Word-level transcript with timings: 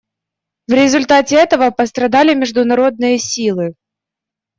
В 0.67 0.71
результате 0.71 1.35
этого 1.35 1.69
пострадали 1.69 2.33
международные 2.33 3.19
силы. 3.19 3.75